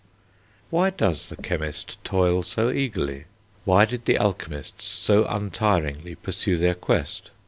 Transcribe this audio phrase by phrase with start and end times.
[0.71, 3.25] Why does the chemist toil so eagerly?
[3.65, 7.29] Why did the alchemists so untiringly pursue their quest?